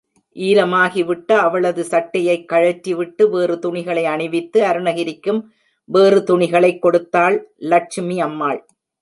[0.35, 5.41] ஈரமாகிவிட்ட அவளது சட்டையை கழற்றி விட்டு வேறு துணிகளை அணிவித்து, அருணகிரிக்கும்
[5.85, 7.53] வேறு துணிகளைக் கொடுத்தாள்
[7.57, 8.65] லட்சுமி அம்மாள்.